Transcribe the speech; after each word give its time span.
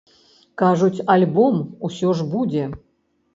Кажуць, 0.61 1.03
альбом 1.15 1.61
усё 1.91 2.09
ж 2.19 2.27
будзе. 2.33 2.65